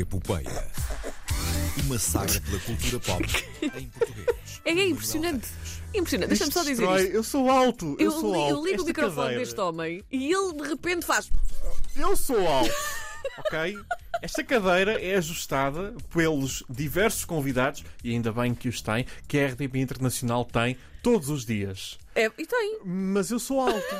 [0.00, 0.66] Epopeia.
[1.84, 3.24] Uma saga pela cultura pop
[3.62, 4.26] em português.
[4.64, 5.48] É, é impressionante.
[5.94, 6.28] Impressionante.
[6.28, 7.02] Deixa-me só dizer Destrói.
[7.02, 7.12] isto.
[7.14, 7.96] Eu sou alto.
[7.98, 8.50] Eu, Eu, sou li- alto.
[8.50, 11.30] eu ligo o Esta microfone cadeira- deste homem e ele de repente faz.
[11.96, 12.70] Eu sou alto.
[13.38, 13.76] ok?
[14.22, 19.46] Esta cadeira é ajustada pelos diversos convidados, e ainda bem que os tem, que a
[19.48, 21.98] RTP Internacional tem todos os dias.
[22.14, 22.78] É, e tem.
[22.84, 23.96] Mas eu sou alto.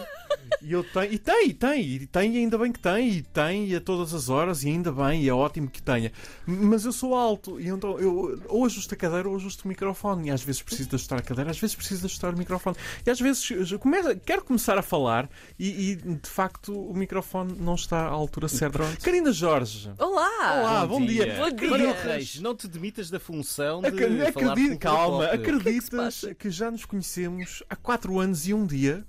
[0.63, 3.23] E eu tenho, e tem, e tem, e tem, e ainda bem que tem, e
[3.23, 6.11] tem e a todas as horas, e ainda bem, e é ótimo que tenha.
[6.47, 10.29] Mas eu sou alto, e então eu ou ajusto a cadeira ou ajusto o microfone.
[10.29, 12.77] E às vezes preciso de ajustar a cadeira, às vezes preciso de ajustar o microfone.
[13.07, 17.55] E às vezes eu começo, quero começar a falar e, e, de facto o microfone
[17.59, 18.85] não está à altura certa.
[19.03, 19.91] Karina Jorge.
[19.99, 20.61] Olá!
[20.61, 21.35] Olá, bom dia.
[21.37, 21.93] Bom dia.
[22.03, 26.35] Reis, não te demitas da função de Acredita, falar calma, acreditas que se passa?
[26.35, 29.05] que já nos conhecemos há 4 anos e um dia?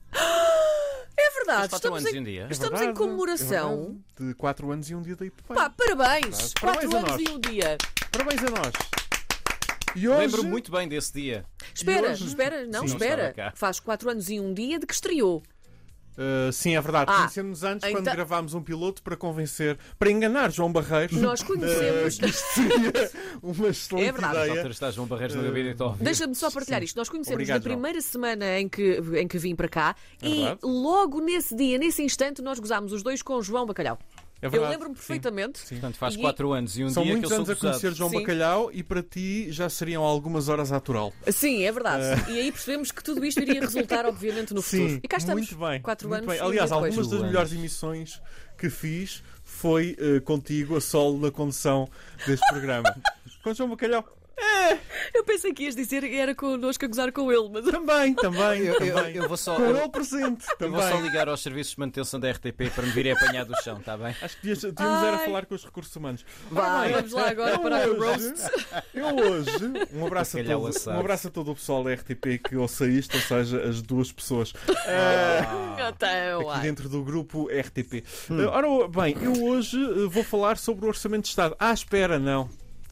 [1.45, 1.69] É verdade.
[1.69, 2.41] Quatro Estamos anos em, e um dia.
[2.41, 3.97] É estamos verdade, em comoração.
[4.19, 5.59] é de 4 anos e um dia da Epopeia.
[5.59, 6.53] Pá, parabéns!
[6.59, 7.21] Parabéns Quatro a anos nós.
[7.21, 7.77] e um dia.
[8.11, 8.73] Parabéns a nós.
[9.95, 11.45] E hoje, Lembro muito bem desse dia.
[11.73, 13.33] Espera, hoje- espera, não, Sim, não espera.
[13.33, 13.53] cá.
[13.55, 15.41] Faz quatro anos e um dia de que estreou.
[16.17, 17.11] Uh, sim, é verdade.
[17.11, 21.19] Ah, Conhecemos antes quando então- gravámos um piloto para convencer, para enganar João Barreiros.
[21.19, 22.15] Nós conhecemos.
[22.15, 23.11] uh, que isto seria
[23.43, 24.49] uma excelente É verdade.
[24.51, 24.67] Ideia.
[24.69, 26.03] está João Barreiros no gabinete a ouvir.
[26.03, 26.85] Deixa-me só partilhar Sim.
[26.85, 26.95] isto.
[26.97, 30.35] Nós conhecemos Obrigado, na primeira semana em que, em que vim para cá É e
[30.37, 30.59] verdade.
[30.63, 33.99] logo nesse dia, nesse instante, nós gozámos os dois com João Bacalhau.
[34.41, 34.99] É Eu lembro-me Sim.
[34.99, 35.61] perfeitamente.
[35.67, 37.71] Portanto, faz E- 4 anos e um São dia muitos que eu anos sou a
[37.71, 37.93] conhecer.
[37.93, 38.19] João Sim.
[38.19, 41.13] Bacalhau e para ti já seriam algumas horas a aturá-lo.
[41.31, 42.31] Sim, é verdade.
[42.31, 44.89] E aí percebemos que tudo isto iria resultar, obviamente, no futuro.
[44.89, 45.49] Sim, e cá estamos.
[45.49, 45.81] muito bem.
[45.81, 46.33] Quatro muito anos.
[46.35, 46.43] bem.
[46.43, 48.21] um Aliás, algumas das melhores emissões
[48.57, 51.89] que fiz foi uh, contigo a solo na condução
[52.27, 52.93] deste programa.
[53.43, 54.03] Com João Bacalhau.
[55.13, 57.65] Eu pensei que ias dizer que era connosco a gozar com ele, mas.
[57.65, 59.15] Também, também, Eu, eu- também.
[59.15, 60.45] eu vou só, Com eu, ele presente.
[60.59, 61.03] eu vou só Também.
[61.03, 64.13] ligar aos serviços de manutenção da RTP para me virem apanhar do chão, está bem?
[64.21, 66.25] Acho que devíamos, devíamos era falar com os recursos humanos.
[66.51, 68.33] Bem, vamos lá agora eu para o roast.
[68.93, 69.51] Eu hoje,
[69.93, 73.15] um abraço, a todo, um abraço a todo o pessoal da RTP que ouça isto,
[73.15, 78.03] ou seja, as duas pessoas ah, Então, aqui dentro do grupo RTP.
[78.29, 81.55] Ah, ora bem, eu hoje ah, vou falar sobre o Orçamento de Estado.
[81.59, 82.49] Ah, espera, não.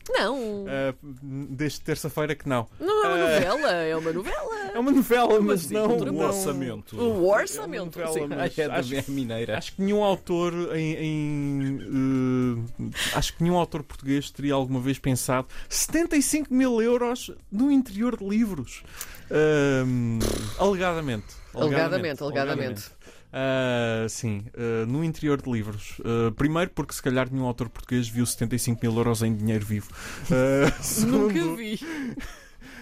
[0.09, 2.67] Não, Ah, desde terça-feira que não.
[2.79, 3.19] não é uma Ah.
[3.39, 4.53] novela, é uma novela.
[4.73, 5.87] É uma novela, mas sim, não.
[5.99, 6.09] pop.
[6.09, 6.99] orçamento.
[6.99, 8.01] O orçamento.
[8.01, 8.19] É uma sim.
[8.21, 9.57] novela, mas é da acho- minha mineira.
[9.57, 14.97] Acho que nenhum autor em, em, eh, acho que nenhum autor português teria alguma vez
[14.97, 18.81] pensado 75 mil euros no interior de livros.
[19.29, 20.17] Ahm,
[20.57, 21.27] alegadamente.
[21.53, 22.83] Alegadamente, alegadamente.
[23.35, 25.99] Ah, sim, ah, no interior de livros.
[26.05, 29.89] Ah, primeiro, porque se calhar nenhum autor português viu 75 mil euros em dinheiro vivo.
[30.31, 30.66] Ah,
[31.07, 31.79] Nunca segundo- vi.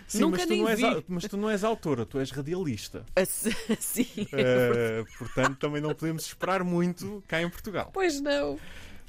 [0.07, 1.06] Sim, Nunca mas, tu nem não és, vi.
[1.07, 3.06] mas tu não és autora, tu és radialista.
[3.16, 7.89] Ah, portanto, também não podemos esperar muito cá em Portugal.
[7.94, 8.59] Pois não.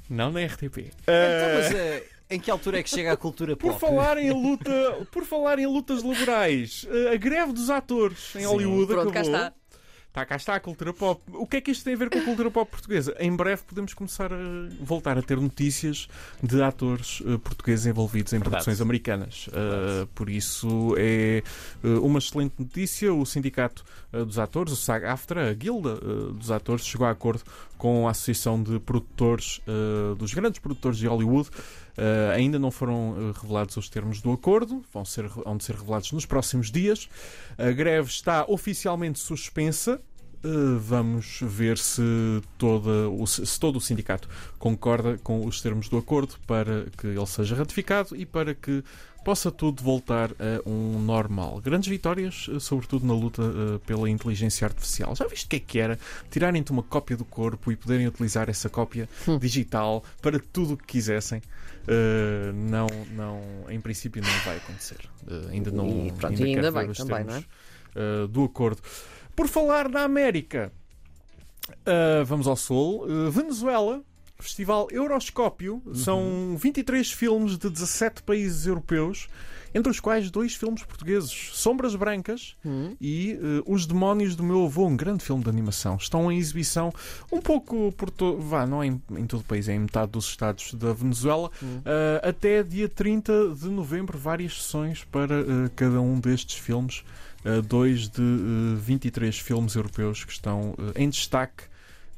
[0.09, 0.79] Não na RTP.
[1.03, 3.81] Então, mas em que altura é que chega a cultura Por pop?
[3.81, 8.47] falar em luta, por falar em lutas laborais, a greve dos atores em Sim.
[8.47, 9.37] Hollywood Pronto, cá acabou.
[9.37, 9.53] está.
[10.13, 11.23] Tá, cá está a cultura pop.
[11.33, 13.17] O que é que isto tem a ver com a cultura pop portuguesa?
[13.19, 14.37] Em breve podemos começar a
[14.79, 16.07] voltar a ter notícias
[16.43, 18.57] de atores eh, portugueses envolvidos em Verdade.
[18.57, 19.49] produções americanas.
[19.51, 21.43] Eh, por isso é
[21.83, 23.13] eh, uma excelente notícia.
[23.13, 25.95] O sindicato dos atores, o SAG-AFTRA, a guilda
[26.35, 27.43] dos atores, chegou a acordo
[27.79, 29.63] com a Associação de Produtores,
[30.19, 31.49] dos grandes produtores de Hollywood.
[31.97, 36.13] Eh, ainda não foram eh, revelados os termos do acordo, vão, ser, vão ser revelados
[36.13, 37.09] nos próximos dias.
[37.59, 40.01] A greve está oficialmente suspensa.
[40.45, 42.03] Uh, vamos ver se,
[42.59, 42.91] toda
[43.27, 48.17] se todo o sindicato concorda com os termos do acordo para que ele seja ratificado
[48.17, 48.83] e para que
[49.25, 51.61] possa tudo voltar a um normal.
[51.61, 55.15] Grandes vitórias, uh, sobretudo na luta uh, pela inteligência artificial.
[55.15, 55.97] Já viste o que é que era?
[56.29, 59.39] Tirarem-te uma cópia do corpo e poderem utilizar essa cópia Hum.
[59.39, 61.41] digital para tudo o que quisessem.
[61.85, 64.99] Uh, não, não, em princípio não vai acontecer.
[65.25, 68.25] Uh, ainda não E pronto, ainda ainda bem também, termos, não é?
[68.25, 68.81] uh, do acordo.
[69.35, 70.73] Por falar na América,
[71.71, 73.05] uh, vamos ao Sul.
[73.05, 74.03] Uh, Venezuela,
[74.43, 75.83] Festival Euroscópio.
[75.95, 79.29] São 23 filmes de 17 países europeus,
[79.75, 82.95] entre os quais dois filmes portugueses: Sombras Brancas Hum.
[83.01, 85.97] e uh, Os Demónios do Meu Avô, um grande filme de animação.
[85.97, 86.93] Estão em exibição
[87.31, 88.39] um pouco por todo.
[88.41, 91.51] Vá, não é em, em todo o país, é em metade dos estados da Venezuela.
[91.63, 91.79] Hum.
[91.79, 97.05] Uh, até dia 30 de novembro, várias sessões para uh, cada um destes filmes.
[97.45, 101.65] Uh, dois de uh, 23 filmes europeus que estão uh, em destaque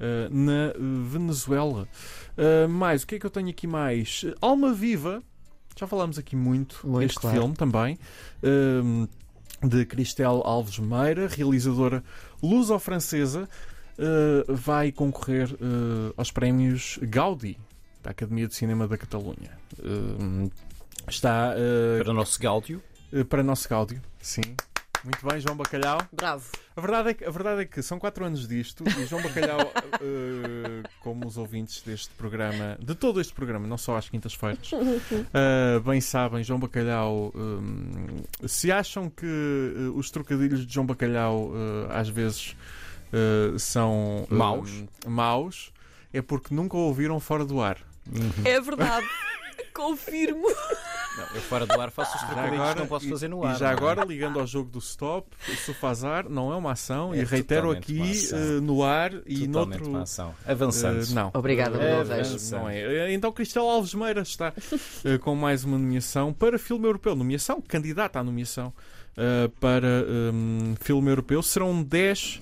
[0.00, 0.72] uh, na
[1.08, 1.88] Venezuela.
[2.36, 4.24] Uh, mais, o que é que eu tenho aqui mais?
[4.40, 5.22] Alma Viva,
[5.76, 7.36] já falámos aqui muito, Muito, deste claro.
[7.38, 7.98] filme também.
[8.42, 9.06] Um,
[9.66, 12.04] de Cristel Alves Meira, realizadora
[12.42, 13.48] luso-francesa,
[13.98, 17.58] uh, vai concorrer uh, aos prémios Gaudi
[18.02, 19.58] da Academia de Cinema da Catalunha.
[19.78, 20.50] Uh,
[21.08, 22.82] está uh, Para o nosso Gáudio.
[23.12, 24.42] uh, para nosso Gáudio, sim.
[25.04, 25.98] Muito bem, João Bacalhau.
[26.10, 26.44] Bravo.
[26.74, 29.60] A verdade, é que, a verdade é que são quatro anos disto e João Bacalhau,
[30.00, 34.70] eh, como os ouvintes deste programa, de todo este programa, não só às quintas-feiras,
[35.34, 37.32] eh, bem sabem, João Bacalhau,
[38.42, 41.52] eh, se acham que eh, os trocadilhos de João Bacalhau
[41.90, 42.56] às vezes
[43.58, 44.84] são Maus?
[45.06, 45.72] maus,
[46.12, 47.78] é porque nunca o ouviram fora do ar.
[48.44, 49.06] É verdade.
[49.74, 50.46] Confirmo.
[50.48, 53.42] Não, eu fora do ar faço os Já trocadilhos que não posso e- fazer no
[53.44, 53.56] e ar.
[53.56, 53.76] já não é?
[53.76, 57.70] agora, ligando ao jogo do stop, o sofazar não é uma ação É e reitero
[57.70, 58.00] aqui
[58.32, 59.90] eh, no ar e Totalmente noutro.
[59.90, 60.34] uma ação.
[60.46, 61.02] Avançando.
[61.02, 61.30] Eh, não.
[61.34, 62.04] Obrigada, Eh,
[62.52, 63.12] não é.
[63.12, 64.52] Então Cristela Alves Meira está
[65.04, 67.14] eh, com mais uma nomeação para filme europeu.
[67.14, 68.72] Nomeação, candidata à nomeação
[69.60, 69.86] para
[70.32, 71.42] hum, filme europeu.
[71.42, 72.40] Serão 10.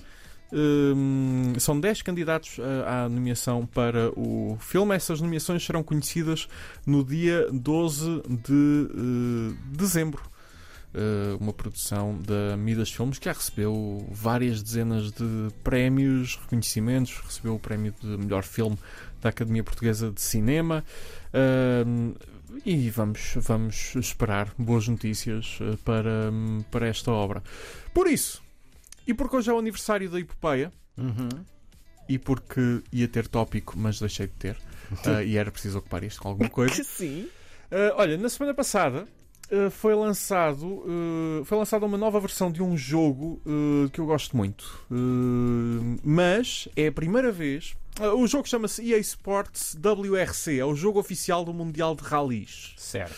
[0.53, 4.95] Hum, são 10 candidatos eh, à nomeação para o filme.
[4.95, 6.47] Essas nomeações serão conhecidas
[6.85, 10.21] no dia 12 de eh, dezembro.
[10.93, 17.55] Eh, uma produção da Midas Filmes que já recebeu várias dezenas de prémios, reconhecimentos, recebeu
[17.55, 18.77] o prémio de melhor filme
[19.21, 20.85] da Academia Portuguesa de Cinema.
[21.33, 22.13] Ahm,
[22.63, 26.31] e vamos, vamos esperar boas notícias para,
[26.69, 27.41] para esta obra.
[27.95, 28.42] Por isso,
[29.07, 31.29] e porque hoje é o aniversário da Epopeia, Uhum.
[32.07, 34.57] e porque ia ter tópico, mas deixei de ter,
[35.05, 36.81] ah, e era preciso ocupar isto com alguma coisa.
[36.83, 37.27] Sim.
[37.71, 39.07] Uh, olha, na semana passada
[39.51, 44.05] uh, foi lançado uh, foi lançada uma nova versão de um jogo uh, que eu
[44.05, 47.73] gosto muito, Uh, mas é a primeira vez.
[47.99, 52.73] uh, o jogo chama-se EA Sports WRC, é o jogo oficial do Mundial de Rallys.
[52.77, 53.15] Certo.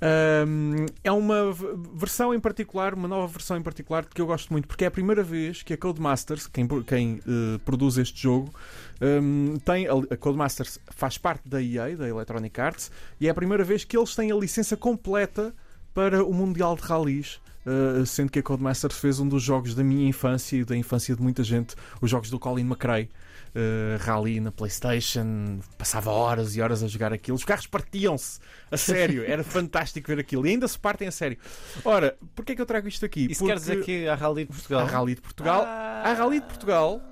[0.00, 1.52] Um, é uma
[1.94, 4.90] versão em particular, uma nova versão em particular que eu gosto muito, porque é a
[4.90, 8.52] primeira vez que a Codemasters, quem, quem eh, produz este jogo,
[9.00, 12.90] um, tem a, a Codemasters faz parte da EA, da Electronic Arts,
[13.20, 15.54] e é a primeira vez que eles têm a licença completa
[15.94, 17.40] para o Mundial de Rallys.
[17.66, 21.14] eh, sendo que a Codemasters fez um dos jogos da minha infância e da infância
[21.14, 23.08] de muita gente, os jogos do Colin McRae.
[23.52, 27.36] Uh, rally na PlayStation, passava horas e horas a jogar aquilo.
[27.36, 28.38] Os carros partiam-se
[28.70, 31.36] a sério, era fantástico ver aquilo e ainda se partem a sério.
[31.84, 33.26] Ora, porquê é que eu trago isto aqui?
[33.28, 34.80] Isso quer dizer que há Rally de Portugal?
[34.80, 36.02] há Rally de Portugal, Ah.
[36.04, 37.02] há Rally de Portugal,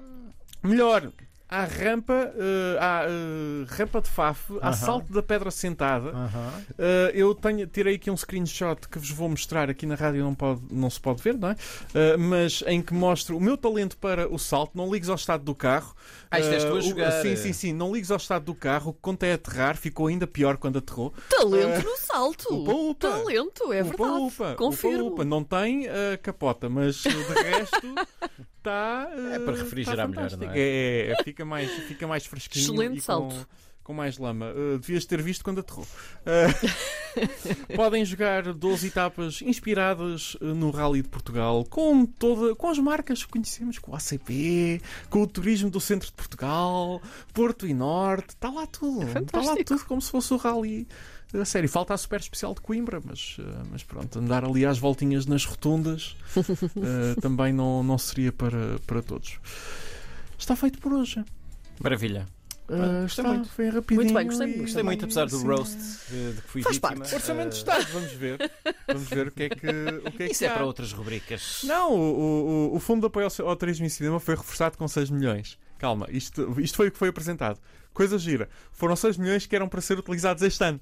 [0.63, 1.11] melhor,
[1.49, 4.73] há rampa, uh, há uh, rampa de Faf, há Aham.
[4.75, 6.11] salto da pedra sentada.
[6.11, 6.53] Aham.
[6.73, 10.35] Uh, eu tenho, tirei aqui um screenshot que vos vou mostrar aqui na rádio, não,
[10.35, 11.53] pode, não se pode ver, não é?
[11.55, 14.73] Uh, mas em que mostro o meu talento para o salto.
[14.75, 15.95] Não ligues ao estado do carro.
[16.31, 17.11] Ah, isto és tu a Uh, o- jogar.
[17.23, 17.73] Sim, sim, sim.
[17.73, 18.91] Não ligues ao estado do carro.
[18.91, 19.77] O que conta é aterrar.
[19.77, 21.13] Ficou ainda pior quando aterrou.
[21.31, 22.55] Talento no salto.
[22.55, 23.09] Upa, upa.
[23.11, 24.21] Talento, é Upa, verdade.
[24.23, 25.05] upa, Confirmo.
[25.07, 25.25] upa, upa.
[25.25, 25.91] Não tem uh,
[26.23, 27.77] capota, mas uh, de resto
[28.59, 29.09] está.
[29.17, 30.59] uh, É para refrigerar tá melhor, não é?
[30.59, 32.65] É, é, fica, mais, fica mais fresquinho.
[32.65, 33.35] Excelente e salto.
[33.35, 34.47] Com, com mais lama.
[34.53, 35.87] Uh, devias ter visto quando aterrou.
[36.27, 42.79] Uh, podem jogar 12 etapas inspiradas uh, no Rally de Portugal com, toda, com as
[42.79, 47.01] marcas que conhecemos, com o ACP, com o turismo do centro de Portugal,
[47.33, 48.31] Porto e Norte.
[48.31, 49.07] Está lá tudo.
[49.21, 50.87] Está lá tudo como se fosse o Rally.
[51.35, 54.79] A sério, falta a super especial de Coimbra, mas, uh, mas pronto, andar ali às
[54.79, 59.39] voltinhas nas rotundas uh, também não, não seria para, para todos.
[60.39, 61.25] Está feito por hoje.
[61.83, 62.27] Maravilha.
[62.69, 63.49] Uh, gostei está, muito.
[63.49, 64.01] Foi rapidinho.
[64.03, 64.63] Muito bem, gostei e- muito.
[64.63, 65.47] Gostei muito, apesar do sim.
[65.47, 65.79] roast
[66.13, 66.97] eh, de que fui Faz vítima.
[66.97, 67.15] parte.
[67.15, 68.51] Orçamento de Estado, vamos ver.
[68.87, 69.67] Vamos ver o que é que,
[70.07, 70.55] o que, é Isso que é há.
[70.55, 71.63] para outras rubricas.
[71.65, 74.87] Não, o, o, o fundo de apoio ao, ao turismo e cinema foi reforçado com
[74.87, 75.59] 6 milhões.
[75.79, 77.59] Calma, isto, isto foi o que foi apresentado.
[77.95, 78.51] Coisa gira.
[78.71, 80.81] Foram 6 milhões que eram para ser utilizados este ano.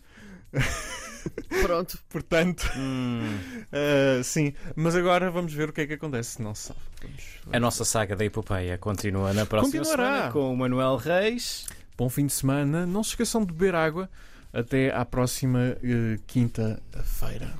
[1.62, 1.98] Pronto.
[2.08, 3.38] Portanto, Hum,
[3.72, 4.52] uh, sim.
[4.74, 6.42] Mas agora vamos ver o que é que acontece.
[6.42, 6.80] Não se sabe.
[7.02, 10.12] Vamos, a nossa saga da epopeia continua na próxima Continuará.
[10.14, 11.66] semana com o Manuel Reis.
[11.96, 12.84] Bom fim de semana.
[12.86, 14.08] Não se esqueçam de beber água.
[14.52, 17.52] Até à próxima uh, quinta-feira.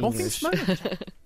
[0.00, 0.58] Bom fim de semana.